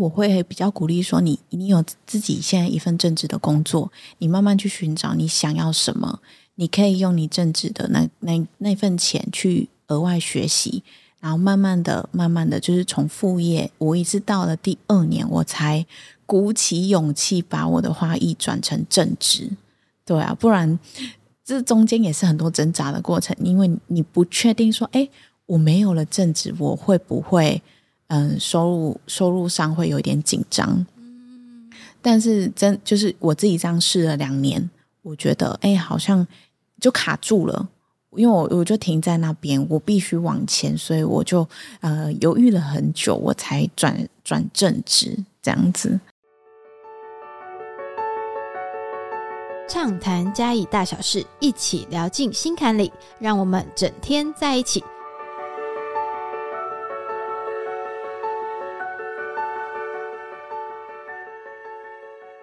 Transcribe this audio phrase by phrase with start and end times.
[0.00, 6.20] 我会比较鼓励说你，你有自己现在一份正职的工作，你慢慢去寻找你想要什么，
[6.54, 10.82] 你可以用你正职的那那那份钱去额外学习，
[11.20, 15.84] 然后慢慢的、慢慢的就是从副业，我一直到了第二年，我才
[16.24, 19.50] 鼓起勇气把我的花艺转成正职。
[20.06, 20.78] 对啊，不然
[21.44, 25.06] 这中间也是很多挣扎的过程，因为你不确定说，哎，
[25.44, 27.62] 我没有了正职，我会不会？
[28.12, 30.84] 嗯，收入收入上会有一点紧张，
[32.02, 34.68] 但是真就是我自己这样试了两年，
[35.02, 36.26] 我觉得哎，好像
[36.80, 37.68] 就卡住了，
[38.16, 41.48] 因为我我就停在那边，我必须往前，所以我就
[41.82, 46.00] 呃犹豫了很久，我才转转正职这样子。
[49.68, 52.90] 畅谈嘉义大小事，一起聊进心坎里，
[53.20, 54.82] 让我们整天在一起。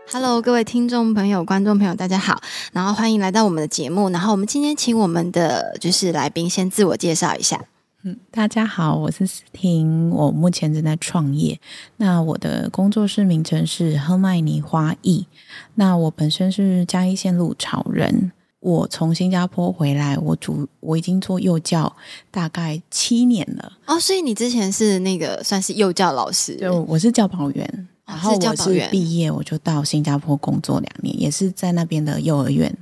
[0.09, 2.41] Hello，各位听众朋友、观众朋友，大家好，
[2.71, 4.09] 然后欢迎来到我们的节目。
[4.09, 7.65] 然后我们今天请我们的就是来宾先自我介绍一下。
[8.03, 11.59] 嗯，大家好，我是思婷，我目前正在创业。
[11.97, 15.27] 那我的工作室名称是赫麦尼花艺。
[15.75, 21.93] 那我本身是嘉义县鹿草人，我从新加坡回来，我主我已经做幼教
[22.31, 23.73] 大概七年了。
[23.85, 26.55] 哦，所以你之前是那个算是幼教老师？
[26.55, 27.89] 就我是教保员。
[28.07, 32.75] 然后我是毕业，我就到新加坡工作两年，也是在那边的幼儿园。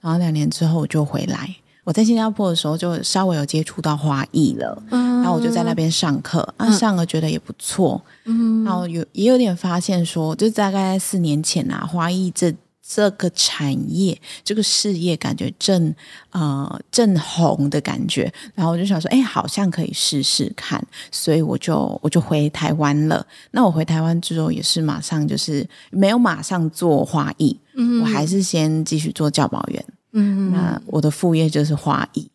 [0.00, 1.56] 然后两年之后我就回来。
[1.82, 12.54] 我在新加坡的时候就稍微有接触到花艺了，然后我就在那边上课，啊，上了觉得也不错，嗯，然后有也有点发现说，就大概四年前啊，花艺这。
[12.86, 15.94] 这个产业，这个事业感觉正
[16.30, 23.26] 呃正红的感觉，然后我就想说，哎，好像可以试试看，所以我就我就回台湾了。
[23.52, 32.30] 那我回台湾之后，也是马上就是没有马上做花艺，嗯，我还是先继续做教保员，嗯，那我的副业就是花艺。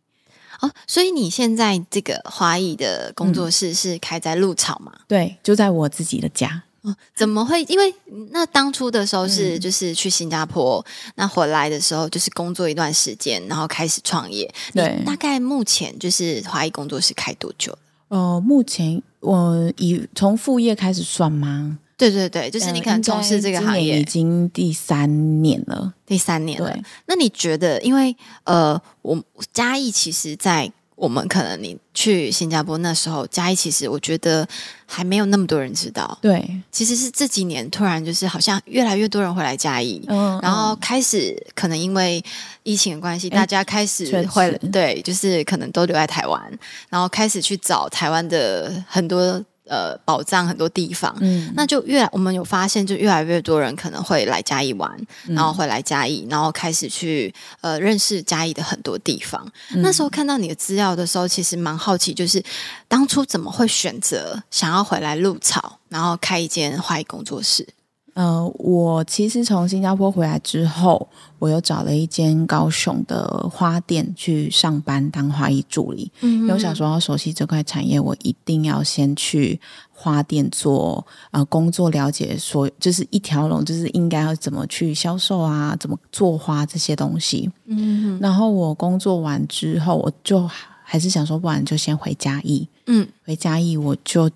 [0.62, 4.92] 哦，所以你现在这个花艺的工作室是开在鹿草吗？
[5.08, 6.64] 对，就在我自己的家。
[6.82, 7.62] 哦，怎么会？
[7.64, 7.94] 因为
[8.32, 10.84] 那当初的时候是就是去新加坡，
[11.16, 14.50] 那回来的时候就是工作一段时间，然后开始创业。
[14.74, 21.78] 对，大概目前就是华谊工作室开多久呃，目前我以从副业开始算吗？
[21.98, 26.74] 对对对，就是你看从事这个行业已经第三年了，第三年了。
[27.08, 34.46] 那你觉得，因为呃，我嘉义其实，在我们可能你去新加坡那时候，嘉义其实我觉得
[34.86, 36.18] 还没有那么多人知道。
[36.22, 40.04] 对，其实是这几年突然就是好像越来越多人会来嘉义，
[40.42, 42.24] 然后开始可能因为
[42.64, 49.44] 疫情的关系，大家开始会对，就是可能都留在台湾，然后开始去找台湾的很多。
[49.70, 54.92] 呃，宝藏很多地方，嗯，那就越我们有发现，就越来越多人可能会来嘉义玩，
[55.28, 59.48] 然后会来嘉义，然后开始去呃认识嘉义的很多地方。
[59.76, 62.44] 那时候看到你的资料的时候，其实蛮好奇，就是
[62.88, 67.68] 当初怎么会选择想要回来鹿草，然后开一间花艺工作室？
[68.16, 76.12] 呃，我其实从新加坡回来之后，我又找了一间高雄的花店去上班当花艺助理。
[76.22, 79.60] 嗯，因为我想说要熟悉这块产业，我一定要先去
[79.90, 87.50] 花店做呃工作，了解所就是一条龙，就是应该要怎么去销售啊，怎么做花这些东西。
[87.68, 90.46] 嗯，然后我工作完之后，我就
[90.84, 92.68] 还是想说，不然就先回嘉义。
[92.88, 94.30] 嗯，回嘉义我就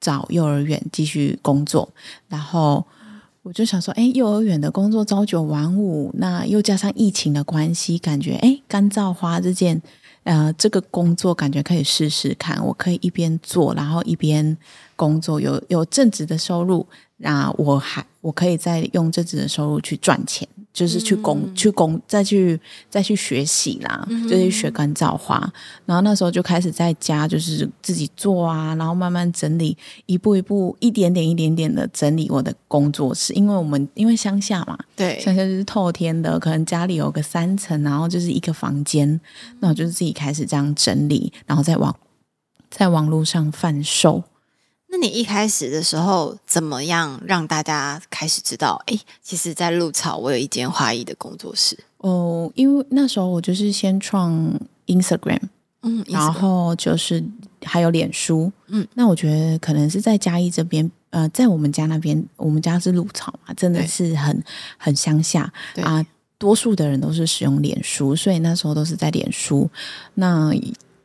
[0.00, 1.88] 找幼儿园继续工作，
[2.28, 2.84] 然后。
[3.46, 9.80] 我就想说，哎，幼儿园的工作朝九晚五，那又加上疫情的关系，感觉哎，干燥花这件，
[10.24, 12.60] 呃，这个工作感觉可以试试看。
[12.66, 14.56] 我可以一边做，然后一边
[14.96, 16.84] 工作，有有正职的收入，
[17.18, 20.48] 那我还我可以再用正职的收入去赚钱。
[20.76, 22.60] 就是去工去工再去
[22.90, 25.40] 再去学习啦，就是学干燥花。
[25.86, 33.32] 然后那时候就开始在家就是自己做啊，然后慢慢整理，一步一步一点点一点点的整理我的工作室。
[33.32, 39.18] 因为我们因为乡下嘛，对，乡下就是透天的，可能家里有个三层，然后就是一个房间，
[39.60, 41.96] 那我就是自己开始这样整理，然后在网
[42.70, 44.22] 在网络上贩售。
[44.98, 48.82] 那你一开始的时候怎么样让大家开始知道？
[48.86, 52.50] 哎，其实，在鹿草我有一间花艺的工作室哦。
[52.54, 54.32] 因为那时候我就是先创
[54.86, 55.42] Instagram，
[55.82, 57.22] 嗯，然后就是
[57.62, 58.88] 还有脸书，嗯。
[58.94, 64.42] 那我觉得可能是在嘉义这边，呃，在我们家那边，我们家是鹿草嘛，真的是很
[64.78, 65.52] 很乡下
[65.82, 66.02] 啊。
[66.38, 69.68] 多数的人都是使用脸书，所以那时候都是在脸书。
[70.14, 70.50] 那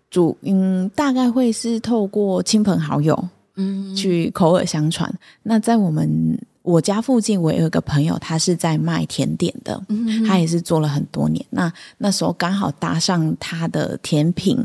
[0.10, 3.28] 主嗯，大概会是透过亲朋好友。
[3.62, 5.14] 嗯，去口耳相传。
[5.44, 9.82] 那在我们我家附近，我有一个朋友，他是在卖甜点的，
[10.28, 11.46] 他也是做了很多年。
[11.52, 14.58] 那那时候刚好搭上他的甜品，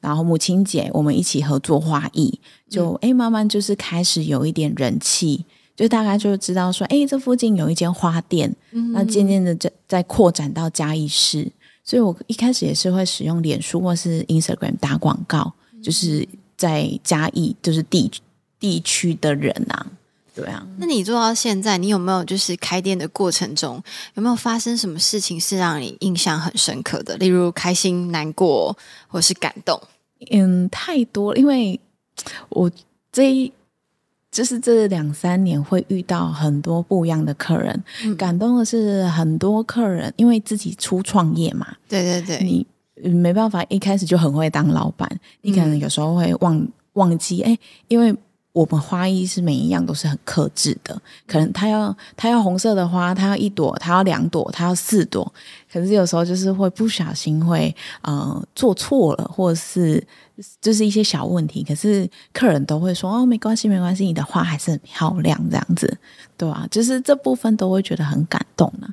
[0.00, 5.44] 然后母亲节我们一起合作花艺，就哎慢慢就是开始有一点人气。
[5.78, 8.52] 就大概就知道说，哎，这附近有一间花店，
[8.92, 11.48] 那渐渐的在在扩展到嘉义市，
[11.84, 16.26] 所以我一开始也是会使用脸书或是 Instagram 打广告，就是
[16.56, 18.10] 在嘉义就是地
[18.58, 19.86] 地区的人啊，
[20.34, 20.66] 对啊。
[20.78, 23.82] 那你做到现在，你有没有就是开店的过程中
[24.14, 27.16] 有没有发生什么事情是让你印象很深刻的？
[27.16, 28.76] 例如开心、难过
[29.06, 29.80] 或是感动？
[30.30, 31.78] 嗯，太多，因为
[32.48, 32.70] 我
[33.12, 33.52] 这一。
[34.30, 37.82] 就是这两三年会遇到很多不一样的客人，
[38.16, 42.64] 感动的是很多客人，因为自己初创业嘛，对对对，你
[43.08, 47.58] 没办法一开始就很会当老板，你可能有时候会忘忘记，哎，
[47.88, 48.14] 因为。
[48.52, 55.32] 我们花艺是每一样都是很克制的，可能他要他要红色的花，他要一朵，他要两朵，他要四朵，
[55.72, 60.04] 可是有时候就是会不小心会呃做错了，或者是
[60.60, 65.98] 就是一些小问题，可是客人都会说哦没关系没关系，你的花还是很漂亮这样子，
[66.36, 66.66] 对啊？
[66.68, 68.88] 就是这部分都会觉得很感动呢。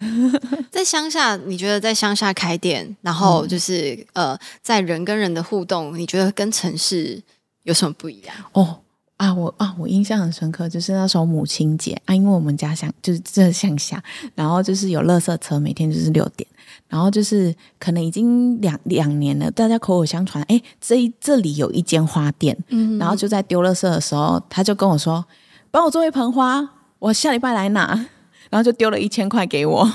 [0.70, 7.22] 在乡下，你觉得在乡下开店，然后就是呃在人跟人的互动，你觉得跟城市
[7.64, 8.34] 有什么不一样？
[8.52, 8.80] 哦。
[9.20, 14.02] 啊，我啊，我印象很深刻，就是那时候母亲节啊，因为我们家乡就是这乡下，
[14.34, 16.48] 然后就是有垃圾车，每天就是六点，
[16.88, 25.22] 然后就是可能已经两两年了，大家口口相传，哎，这这里有一间花店，嗯，然后就在丢垃圾的时候，他就跟我说，
[25.70, 26.66] 帮我做一盆花，
[26.98, 28.06] 我下礼拜来拿，
[28.48, 29.92] 然后就丢了一千块给我。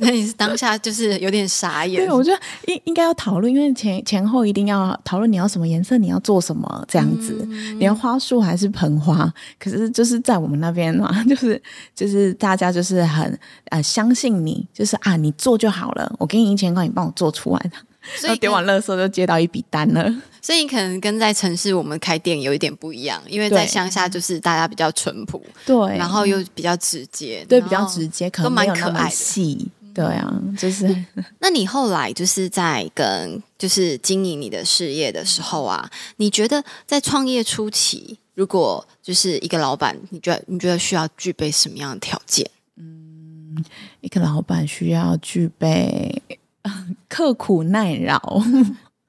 [0.00, 2.04] 那你是当下就是有点傻眼。
[2.04, 7.46] 对，我觉得应应该要讨论，因为前前后一定要讨论你要什么颜色，你要做什么这样子，
[7.78, 9.32] 你要花束还是盆花？
[9.58, 11.62] 可是就是在我们那边嘛， 就是
[11.94, 17.70] 就是大家就是很呃相信你，就是啊你做就好了，我给你一千块，你帮我做出来。
[18.16, 20.10] 所以点完乐色就接到一笔单了。
[20.40, 29.68] 所以你可能跟在城市我们开店有一点不一样，因为在乡下就是大家比较淳朴，对，然后又比较直接，对，比较直接，可能没有那么细。
[30.00, 31.04] 对啊，就是。
[31.40, 42.48] 那你后来就是在跟就是经营你的事业的时候啊，你觉得在创业初期，如果就是一个老板，你觉得你觉得需要具备什么样的条件？
[42.76, 43.62] 嗯，
[44.00, 46.22] 一个老板需要具备
[47.06, 48.42] 刻苦耐劳，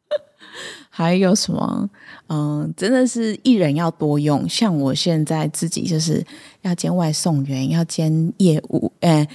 [0.89, 1.89] 还有什么？
[2.27, 4.47] 嗯，真的是一人要多用。
[4.49, 6.25] 像我现在自己就是
[6.63, 9.25] 要兼外送员，要兼业务，哎。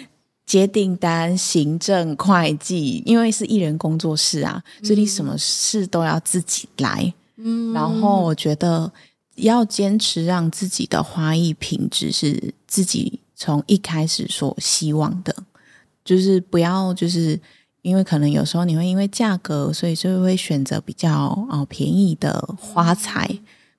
[0.46, 7.12] 接订单、行政、会计，因为是艺人工作室啊，所以你什么事都要自己来。
[7.36, 8.90] 嗯，然后我觉得
[9.34, 15.34] 要坚持让自己的花艺品质是自己从一开始所希望的，
[16.04, 17.38] 就是不要就是
[17.82, 21.12] 因为可能有时候你会因为价格，所以就会选择比较
[21.50, 23.28] 哦便宜的花材。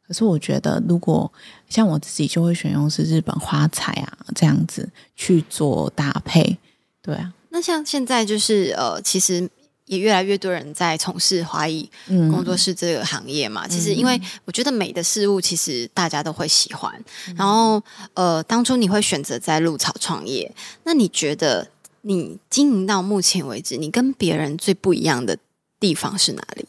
[0.08, 1.30] 可是我觉得，如果
[1.68, 6.58] 像我自己就会选用是日本花材啊，这样子去做搭配，
[7.02, 7.34] 对啊。
[7.50, 9.50] 那像现在就是呃，其实
[9.86, 13.68] 也越来越多人在从事花艺工作室这个行业嘛。
[13.68, 17.04] 其实因为我觉得美的事物，其实大家都会喜欢。
[17.36, 17.84] 然后
[18.14, 20.50] 呃，当初你会选择在鹿草创业，
[20.84, 21.68] 那你觉得
[22.04, 25.38] 你经营到目前为止，你跟别人最不一样的
[25.80, 26.66] 地方是哪里？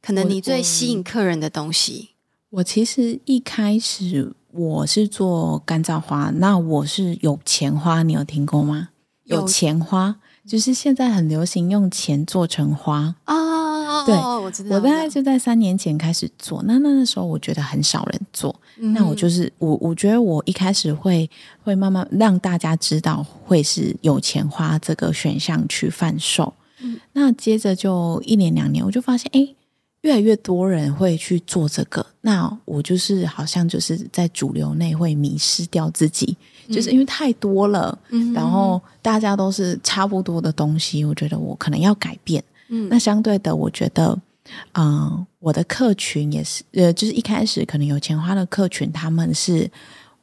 [0.00, 2.10] 可能你最吸引客人的东西。
[2.50, 8.88] 我其实一开始我是做干燥花，那我是有钱花，你有听过吗？
[9.22, 14.04] 有钱花就是现在很流行用钱做成花啊。
[14.04, 14.74] 对，我知道。
[14.74, 21.30] 我大概就在三年前开始做，那那那时候我觉得很少人做，那我就是我我觉得我一开始会
[21.62, 26.52] 会慢慢让大家知道会是有钱花这个选项去贩售。
[26.82, 29.54] 嗯，那接着就一年两年，我就发现哎。
[30.02, 36.34] 越来越多人会去做这个，那我就是好像就是在主流内会迷失掉自己，
[36.70, 37.96] 就是因为太多了，
[38.34, 42.42] 然后大家都是差不多的东西，我觉得我可能要改变。
[42.68, 44.18] 嗯，那相对的，我觉得，
[44.72, 49.70] 嗯，我的客群也是，呃，就是一开始可能有钱花的客群，他们是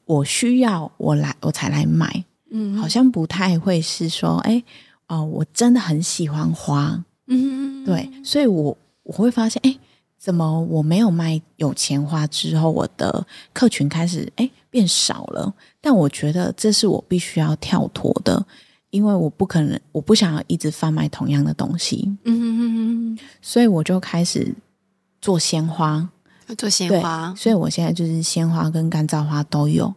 [0.06, 4.64] 我需要我来我才来买，嗯，好像不太会是说，哎，
[5.08, 8.76] 哦，我真的很喜欢花，嗯，对，所以我。
[9.08, 9.74] 我会发现，哎，
[10.18, 15.54] 怎么我没有卖有钱花之后，我的客群开始哎变少了？
[15.80, 18.46] 但我觉得这是我必须要跳脱的，
[18.90, 22.14] 因为我不可能，我不想要一直贩卖同样的东西。
[22.26, 24.54] 嗯哼哼哼，所以我就开始
[25.22, 26.10] 做鲜花，
[26.58, 29.94] 做鲜花，所以我现在就是鲜花跟干燥花都有。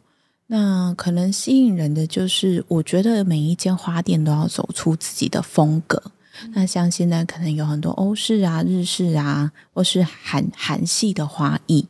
[0.47, 6.01] 那可能吸引人的就是，我觉得每一间花店都要走出自己的风格。
[6.53, 11.87] 那像现在可能有很多欧式啊、日式啊，或是韩韩系的花艺，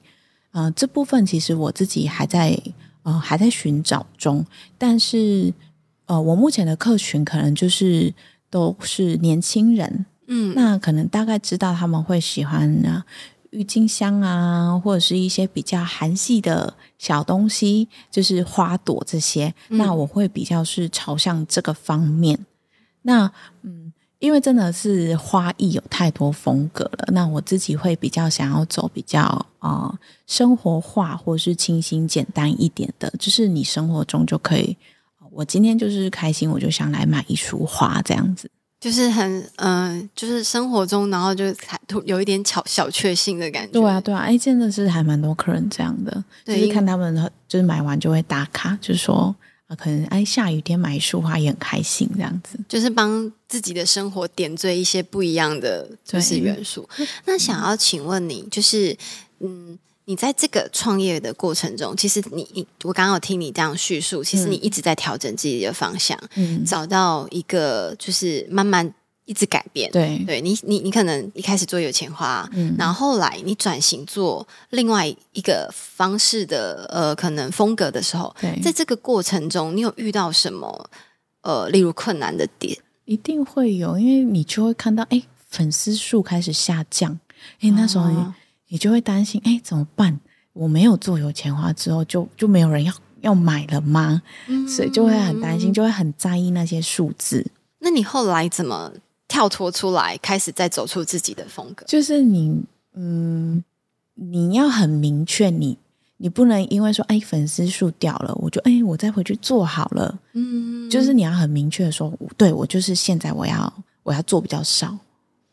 [0.53, 2.59] 呃，这部分其实我自己还在
[3.03, 4.45] 呃还在寻找中。
[4.79, 5.53] 但是
[6.07, 8.13] 呃，我目前的客群可能就是
[8.51, 13.05] 都是年轻人，嗯，那可能大概知道他们会喜欢呢。
[13.51, 22.47] 郁金香啊，或者是一些比较韩系的小东西，就是花朵这些，那我会比较是朝向这个方面。
[23.03, 23.29] 那
[23.63, 23.90] 嗯，
[24.21, 29.23] 因为真的是花艺有太多风格了，那我自己会比较想要走比较
[29.59, 29.93] 啊
[30.27, 34.77] 生活化，或者是清新简单一点的，就是你生活中就可以。
[35.33, 38.51] 我今天就是开心，我就想来买一束花这样子。
[38.81, 43.73] 就是很嗯，就是生活中，然后就还有一点小小确幸的感觉。
[43.73, 47.15] 对啊，对啊，哎，真的是还蛮多客人这样的，就是看他们
[47.47, 49.35] 就是买完就会打卡，就是说
[49.71, 56.87] 啊，可能哎下雨天买一束花也很开心这样子，就是帮自己的生活点缀一些不一样的就是元素。
[57.25, 58.97] 那想要请问你，就是
[59.39, 59.79] 嗯。
[60.07, 68.93] 你在这个创业的过程中，其实你你我刚刚有听你这样叙述，其实你一直在调整自己的方向，嗯，找到一个就是慢慢
[69.31, 80.91] 一直改变，对，对你你你可能一开始做有钱花，嗯，然后后来你转型做另外一个方式的呃可能风格的时候，在这个过程中，你有遇到什么
[81.43, 82.77] 呃例如困难的点？
[83.05, 87.19] 一定会有，因为你就会看到哎粉丝数开始下降，
[87.61, 88.11] 哎那时候。
[88.73, 90.21] 你就会担心，哎，怎么办？
[90.53, 94.23] 我没有做有钱花之后，就就没有人要要买了吗？
[94.69, 97.45] 所以就会很担心，就会很在意那些数字。
[97.81, 98.93] 那你后来怎么
[99.31, 101.87] 跳脱出来，开始再走出自己的风格？
[101.87, 102.63] 就是你，
[102.95, 103.65] 嗯，
[104.15, 105.79] 你要很明确，你
[106.17, 110.19] 你不能因为说，哎，粉丝数掉了，我就哎，我再回去做好了。
[110.33, 113.73] 嗯，就是你要很明确的说，对我就是现在我要
[114.03, 114.99] 我要做比较少，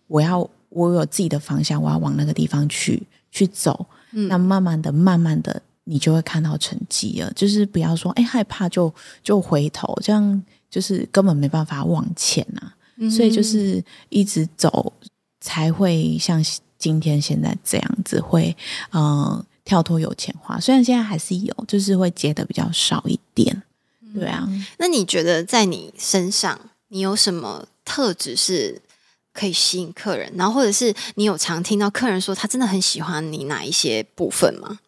[0.07, 0.49] 我要。
[0.69, 3.87] 我有自己的方向，我要往那个地方去去走。
[4.11, 7.31] 嗯那慢慢的、慢慢的，你就会看到成绩了。
[7.33, 8.93] 就是不要说，哎，害怕就
[9.23, 12.75] 就回头，这样就是根本没办法往前啊。
[13.11, 14.93] 所以就是一直走，
[15.39, 16.43] 才会像
[16.77, 18.55] 今天现在这样子，会
[18.91, 20.59] 嗯跳脱有钱花。
[20.59, 23.63] 虽然现在还是有，就是会接的比较少一点。
[24.13, 28.81] 对啊，那你觉得在你身上，你有什么特质是？
[29.39, 34.79] 可以吸引客人，然后或者是你有常听到客人说他真的很喜欢你哪一些部分吗？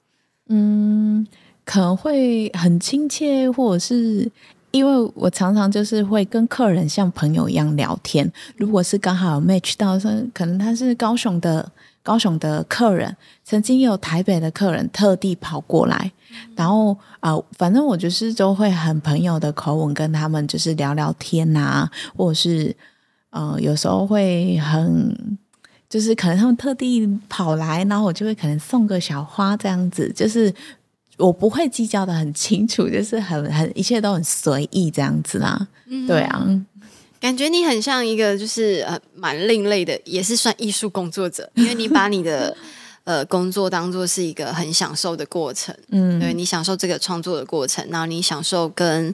[0.47, 1.27] 嗯，
[1.63, 4.31] 可能会很亲切，或者是
[4.71, 8.31] 因为我常常就是会跟客人像朋友一样聊天。
[8.57, 11.71] 如果是刚好 match 到，说可能他是高雄的
[12.03, 16.11] 高雄的客人，曾经有台北的客人特地跑过来，
[16.55, 22.75] 然后啊，反正我就是都会很朋友的口吻跟他们就是聊聊天啊，或者是。
[23.31, 25.37] 呃，有时候会很，
[25.87, 30.51] 就是可能他们特地跑来，然后我就会可能送个小花这样子，就是
[31.19, 35.67] 我不会计较的很清楚，就是很很一切都很随意这样子啦。
[36.07, 36.43] 对啊，
[37.19, 42.57] 感觉你很像一个就是呃蛮另类的，也是算艺术工作者，因为你把你的。
[43.09, 49.11] 呃，工作当做是一个很享受的过程，嗯，对你享受这个创作的过程，然后你享受跟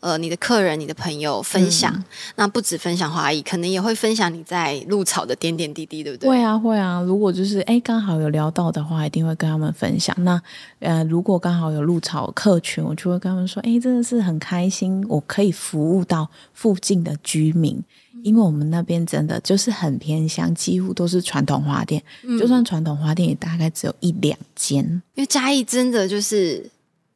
[0.00, 2.04] 呃你的客人、你的朋友分享，
[2.36, 6.28] 那不止分享花艺，可能也会分享你在露草的点点滴滴，对不对？
[6.28, 7.00] 会啊，会啊。
[7.00, 10.14] 如果就是哎，刚好有聊到的话，一定会跟他们分享。
[10.18, 10.38] 那
[10.80, 17.82] 呃，如果刚好有露草客群，我就会跟他们说，哎，真的是很开心，我可以服务到附近的居民。
[18.22, 22.02] 因为我们那边真的就是很偏乡，几乎都是传统花店，
[22.38, 24.84] 就算传统花店也大概只有一两间。
[25.14, 26.70] 因为嘉义真的就是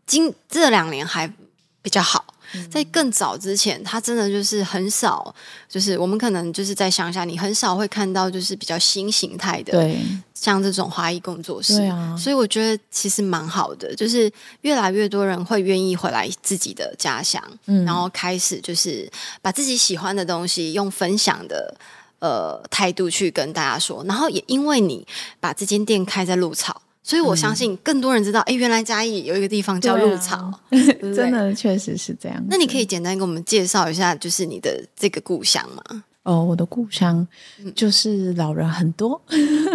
[0.06, 1.32] 今这两年还
[1.80, 2.31] 比较好。
[2.70, 5.34] 在更早之前，他真的就是很少，
[5.68, 9.98] 就是我们可能就是在乡下，你很少会看到就是比较新形态的，对，
[10.34, 11.74] 像这种花艺工作室。
[12.18, 14.30] 所以我觉得其实蛮好的，就是
[14.62, 21.74] 越来越多人会愿意回来自己的家乡，嗯，然后开始就是把自己喜欢的东西用分享的
[22.18, 25.06] 呃态度去跟大家说，然后也因为你
[25.40, 26.82] 把这间店开在鹿草。
[27.02, 30.52] 所以我相信更多人知道，哎，原来嘉义有一个地方叫鹿草，
[31.14, 32.42] 真的确实是这样。
[32.48, 36.04] 那你可以简单给我们介绍一下，就是你的这个故乡吗？
[36.22, 37.26] 哦，我的故乡
[37.74, 39.20] 就是老人很多、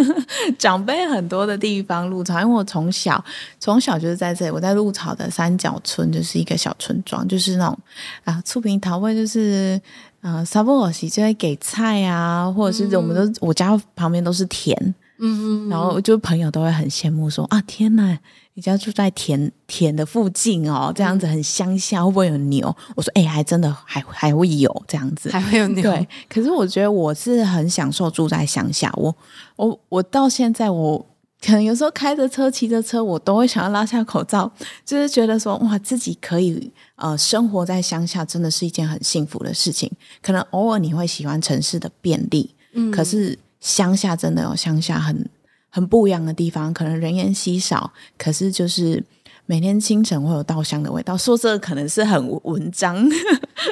[0.58, 2.40] 长辈很多的地方，鹿草。
[2.40, 3.22] 因为我从小
[3.60, 7.78] 从小就是在这里，我在鹿草的三角村，就是一个小村庄，就是那种
[8.24, 9.78] 啊，醋平桃味，就是
[10.22, 14.94] 啊，沙波尔西就会给菜啊，或者是我们都我家旁边都是田。
[15.18, 18.18] 嗯嗯，然后就朋友都会很羡慕说啊，天哪，
[18.54, 22.74] 你家住在田田的附近哦，这样子很乡下，会不会有牛？
[22.96, 25.82] 我说哎，还真的还还会有这样子，还会有牛。
[25.82, 29.14] 对，可是我觉得我是很享受住在乡下，我
[29.56, 31.04] 我我到现在我。
[31.40, 34.50] 可能有时候开着车、骑着车，我都会想要拉下口罩，
[34.84, 39.88] 就是觉得说哇，自己可以呃生活在乡下，真的是一件很幸福的事情。
[40.20, 45.28] 可能偶尔你会喜欢城市的便利，嗯，可是乡下真的有乡下很
[45.68, 49.04] 很不一样的地方，可能人烟稀少，可是就是。
[49.50, 52.94] 每天清晨会有稻香的味道，说这个可能是很文章，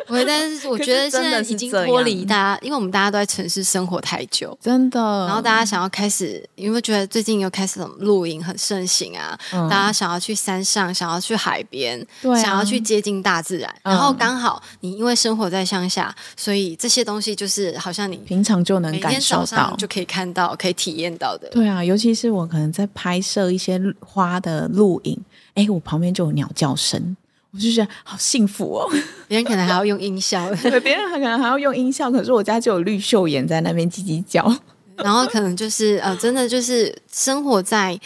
[0.08, 4.98] 我但是我觉得现在已经脱离大家，因为我们大家都在城市生活太久，真的。
[5.26, 9.38] 然后大家想要开始，有没有觉得最近又开始露营很盛行啊？
[9.68, 13.70] 大家想要去山上，想要去海边，想要去接近大自然。
[13.82, 21.50] 然后刚好你因为生活在乡下，所以这些东西就是好像你平常就能感受到，就可以看到，可以体验到的。
[21.50, 25.20] 对啊，尤其是我可能在拍摄一些花的录影。
[25.56, 27.16] 哎，我旁边就有鸟叫声，
[27.50, 28.88] 我就觉得好幸福哦。
[29.26, 34.56] 别人可能还要用音效， 对，别人还可能还要用音效，可是我家就有绿袖眼在那边叽叽叫。
[34.96, 37.98] 然后可能就是呃，真的就是生活在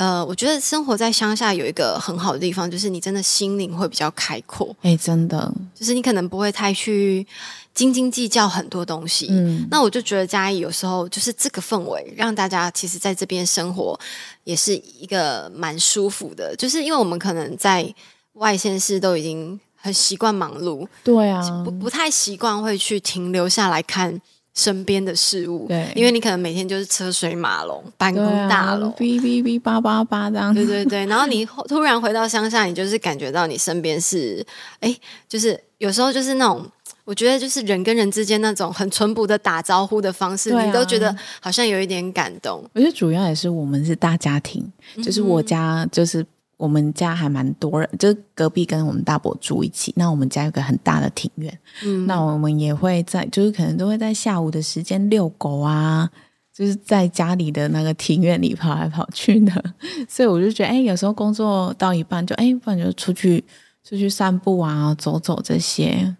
[0.00, 4.74] 呃，我觉得生活在乡下有一个很好的地方，就是你真的心灵会比较开阔。
[4.80, 7.26] 哎，真的，就是你可能不会太去。
[7.72, 13.98] 斤斤计较很多东西，嗯，那我就觉得嘉义有时候就是这个氛围，让大家其实在这边生活
[14.42, 16.54] 也是一个蛮舒服的。
[16.56, 17.94] 就是因为我们可能在
[18.34, 24.20] 外县市都已经很习惯忙碌，对啊，不不太习惯会去停留下来看
[24.60, 31.06] 身边的事物，对，因为你可能每天就是车水马龙，办公大楼，哔哔哔叭叭叭这样，对对对。
[31.06, 34.44] 然后你 突然回到乡下，你就是感觉到你身边是，
[34.80, 34.94] 哎，
[35.28, 36.66] 就是有时候就是那种。
[37.06, 42.62] 我觉得就是人跟人之间那种很淳朴的打招呼的方式，你都觉得好像有一点感动。
[42.72, 44.64] 我觉得主要也是我们是大家庭，
[45.02, 46.24] 就是我家就是
[46.60, 49.94] 我们家还蛮多人，就是隔壁跟我们大伯住一起。
[49.96, 56.10] 那我们家有个很大的庭院，嗯，那我们也会在，就是可能都会在下午的时间遛狗啊，
[56.52, 59.74] 就是在家里的那个庭院里跑来跑去的。
[60.06, 63.42] 所以我就觉得，哎，有时候工作到一半，就哎，不然就出去
[63.82, 66.14] 出去散步啊，走走这些。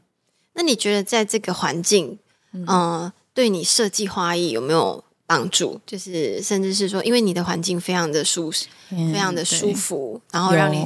[0.54, 2.18] 那你觉得在这个环境，
[2.52, 5.80] 嗯，对你设计花艺有没有帮助？
[5.86, 10.84] 就是甚至是说，因为你的环境非常的舒适，非常的舒服，然后让你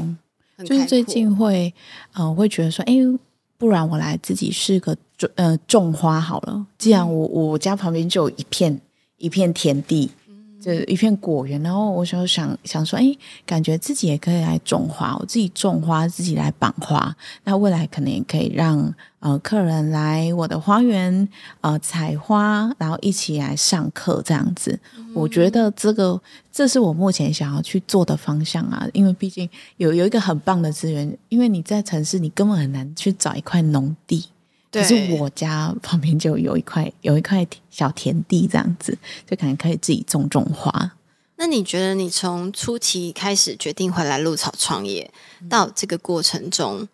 [0.67, 1.73] 就是最近会，
[2.13, 2.95] 嗯，会觉得说，哎，
[3.57, 6.67] 不然我来自己试个种，呃，种花好了。
[6.77, 8.79] 既然我我家旁边就有一片
[9.17, 10.11] 一片田地。
[10.64, 21.29] 就一片果园，然后我就想想说，哎，感觉自己也可以来种花，我自己种花，自己来绑花，那未来可能也可以让呃客人来我的花园
[21.61, 24.81] 呃采花，然后一起来上课这样子。
[25.12, 26.18] 我觉得这个
[26.50, 34.24] 这是我目前想要去做的方向啊，因为毕竟有有一个很棒的资源，因为你在城市，你根本很难去找一块农地。
[34.83, 40.97] 可是我家旁边就有一块 有一块小田地，这样子就可能可以自己种种花。
[41.37, 45.11] 那你觉得你从初期开始决定回来鹿草创业，
[45.49, 46.89] 到这个过程中，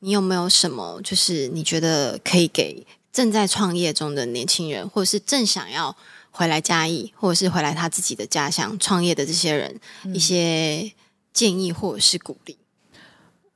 [0.00, 5.96] 你有没有什么就是你觉得可以给正在创业中的年轻人，或者是正想要
[6.30, 9.80] 回来嘉义，或者是回来他自己的家乡创业的这些人
[10.12, 10.92] 一些
[11.32, 12.58] 建议或者是鼓励？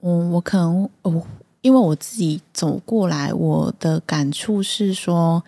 [0.02, 1.26] 嗯，我可能我。
[1.62, 5.44] 因为我自己走过来，我的感触是说，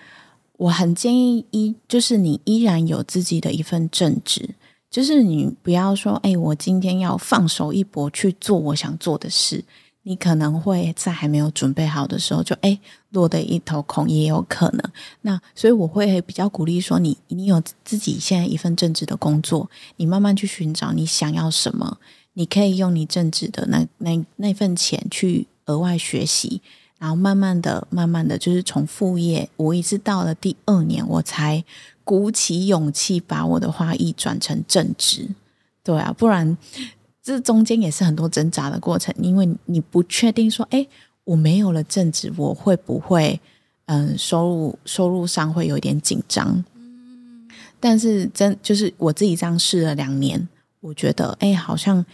[0.58, 4.54] 我很建议一，就是你依然有自己的一份正职，
[4.90, 9.64] 就是你不要说，哎，我今天要放手一搏去做我想做的事，
[10.02, 12.78] 你可能会在还没有准备好的时候就哎
[13.12, 14.82] 落得一头空，也有可能。
[15.22, 21.96] 那所以我会比较鼓励说，你你有自己现在一份正职的工作，你慢慢去寻找你想要什么，
[22.34, 25.46] 你可以用你正职的那那那份钱去。
[25.66, 26.60] 额外学习，
[26.98, 31.64] 然后慢慢的、慢慢的就是从副业，我一直到了第二年，我才
[32.04, 35.28] 鼓起勇气把我的花艺转成正职。
[35.84, 36.56] 对啊，不然
[37.22, 40.86] 这中间也是很多挣扎的过程，因为你不确定说，哎，
[41.24, 43.40] 我没有了正职，我会不会
[43.86, 46.64] 嗯收入收入上会有点紧张？
[46.74, 47.48] 嗯，
[47.80, 50.48] 但是真就是我自己这样试了两年，
[50.80, 52.04] 我觉得哎，好像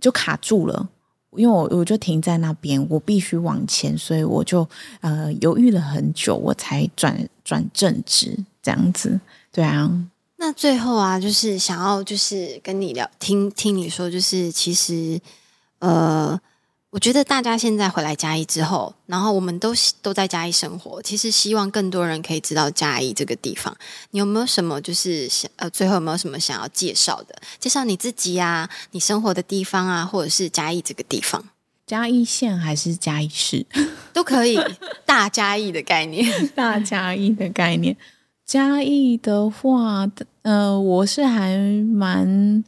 [0.00, 0.88] 就卡住了。
[1.36, 4.68] 因为我我就停在那边，我必须往前，所以我就
[5.00, 9.18] 呃犹豫了很久，我才转转正职这样子。
[9.52, 9.90] 对啊，
[10.36, 15.20] 那最后啊，就是想要就是跟你聊，听听你说，就是其实
[15.78, 16.38] 呃，
[16.94, 23.76] 我觉得大家现在回来嘉义之后，然后我们都都在嘉义生活，其实希望更多人可以知道嘉义这个地方。
[24.12, 27.34] 你有没有什么就是想呃，最后有没有什么想要介绍的？
[27.58, 31.44] 介绍你自己啊，你生活的地方啊，或者是嘉义这个地方？
[31.84, 33.66] 嘉义县还是嘉义市
[34.14, 34.56] 都可以。
[35.04, 37.96] 大嘉义的概念， 大嘉义的概念。
[38.46, 40.08] 嘉义的话，
[40.42, 42.62] 呃，我是还蛮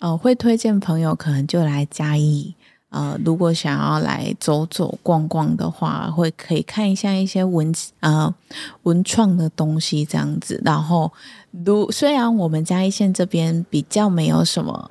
[0.00, 2.56] 呃会推荐朋友，可能就来嘉义。
[2.90, 7.70] 呃，如果想要来走走逛逛的话，会可以看一下一些文
[8.00, 8.34] 呃
[8.84, 10.58] 文创的东西这样子。
[10.64, 11.12] 然后，
[11.50, 14.90] 如虽然我们嘉义县这边比较没有什么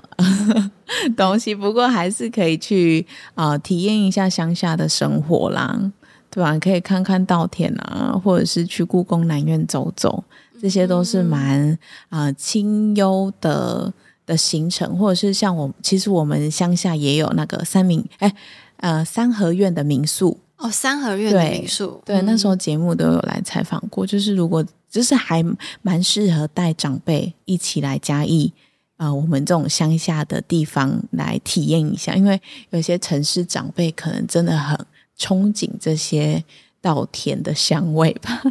[1.17, 5.91] 东西，不过还是可以去啊体验一下乡下的生活啦，
[6.29, 6.55] 对吧？
[6.59, 10.23] 可以看看稻田啊，或者是去故宫南院走走，
[10.61, 11.75] 这些都是蛮
[12.09, 13.91] 啊清幽的。
[14.27, 18.31] 的行程，或者是像我，其实我们乡下也有那个三明，哎，
[18.75, 20.37] 呃，三合院的民宿。
[20.57, 25.45] 哦，三合院的民宿，对，那时候节目都有来采访过，就是如果就是还
[25.83, 28.51] 蛮适合带长辈一起来嘉义，
[28.97, 34.75] 呃，我们这种乡下的地方来体验一下，因为有些城市长辈可能真的很
[35.19, 36.43] 憧憬这些
[36.81, 38.41] 稻田的香味吧。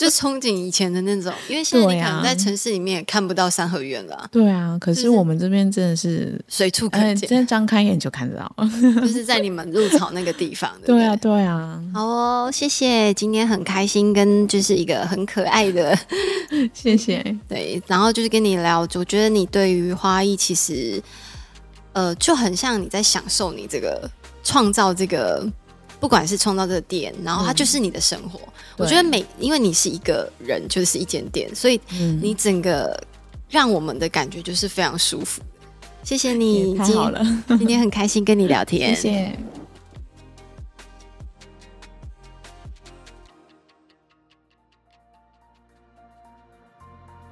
[0.00, 4.26] 就憧憬以前的那种，因为现在你可能在城市里面也看不到三合院了。
[4.32, 8.50] 对啊，可是我们这边真的是随处可见，真的张开眼就看得到，
[9.02, 10.72] 就是在你们入草那个地方。
[10.86, 11.78] 对啊，对啊。
[11.92, 15.94] 好哦，谢谢，今天很开心，跟就是一个很可爱的，
[16.72, 17.22] 谢谢。
[17.46, 21.02] 对，然后就是跟你聊，我觉得你对于花艺其实，
[21.92, 24.10] 呃，就很像你在享受你这个
[24.42, 25.46] 创造这个。
[26.00, 28.40] 不管是创造这个店，然后它就是你的生活。
[28.78, 31.78] 我觉得每因为你是一个人，就是一间店，所以
[32.22, 32.98] 你整个
[33.50, 35.42] 让我们的感觉就是非常舒服。
[36.02, 38.96] 谢谢你，太好了，今天很开心跟你聊天。
[38.96, 39.38] 谢谢。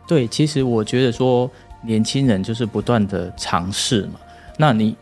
[0.07, 1.50] 对，其实我觉得说
[1.83, 4.20] 年轻人就是不断的尝试嘛。
[4.59, 4.94] 那你。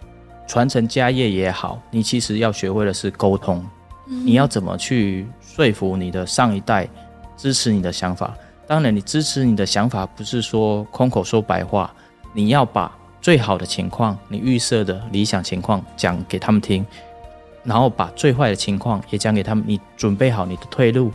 [0.46, 3.64] 传承家业也好，你其实要学会的是沟通。
[4.04, 6.88] 你要怎么去说服你的上一代
[7.37, 8.32] 支持你的想法？
[8.66, 11.92] 当然，你支持你的想法不是说空口说白话，
[12.32, 16.87] 你要把最好的情况、你预设的理想情况讲给他们听，
[17.64, 19.64] 然后把最坏的情况也讲给他们。
[19.66, 21.12] 你准备好你的退路，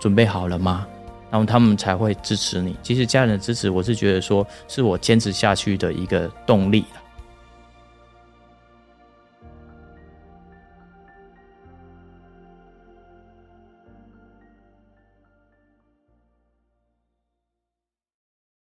[0.00, 0.86] 准备好了吗？
[1.30, 2.76] 然后他们才会支持你。
[2.82, 6.84] 其实家人的支持，我是觉得说是我坚持下去的一个动力。